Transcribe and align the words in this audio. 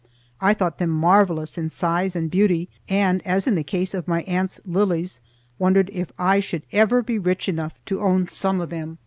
I 0.41 0.55
thought 0.55 0.79
them 0.79 0.89
marvelous 0.89 1.59
in 1.59 1.69
size 1.69 2.15
and 2.15 2.31
beauty 2.31 2.69
and, 2.89 3.21
as 3.21 3.45
in 3.45 3.53
the 3.53 3.63
case 3.63 3.93
of 3.93 4.07
my 4.07 4.23
aunt's 4.23 4.59
lilies, 4.65 5.19
wondered 5.59 5.91
if 5.93 6.11
I 6.17 6.39
should 6.39 6.63
ever 6.71 7.03
be 7.03 7.19
rich 7.19 7.47
enough 7.47 7.73
to 7.85 8.01
own 8.01 8.27
some 8.27 8.61
of 8.61 8.71
them. 8.71 8.97